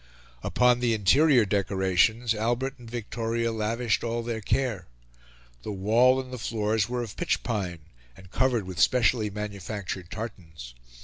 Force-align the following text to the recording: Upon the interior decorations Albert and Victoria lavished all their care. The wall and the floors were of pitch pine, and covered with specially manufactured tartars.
Upon 0.41 0.79
the 0.79 0.95
interior 0.95 1.45
decorations 1.45 2.33
Albert 2.33 2.79
and 2.79 2.89
Victoria 2.89 3.51
lavished 3.51 4.03
all 4.03 4.23
their 4.23 4.41
care. 4.41 4.87
The 5.61 5.71
wall 5.71 6.19
and 6.19 6.33
the 6.33 6.39
floors 6.39 6.89
were 6.89 7.03
of 7.03 7.15
pitch 7.15 7.43
pine, 7.43 7.81
and 8.17 8.31
covered 8.31 8.65
with 8.65 8.79
specially 8.79 9.29
manufactured 9.29 10.09
tartars. 10.09 10.73